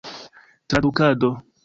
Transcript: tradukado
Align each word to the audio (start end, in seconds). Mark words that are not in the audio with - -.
tradukado 0.67 1.29